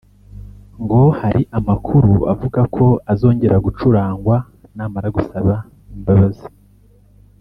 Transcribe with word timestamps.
ngo 0.83 1.01
hari 1.19 1.41
amakuru 1.57 2.13
avuga 2.33 2.61
ko 2.75 2.85
azongera 3.11 3.55
gucurangwa 3.65 4.35
namara 4.75 5.07
gusaba 5.17 5.53
imbabazi 5.95 6.45